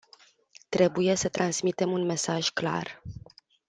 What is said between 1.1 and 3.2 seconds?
să transmitem un mesaj clar.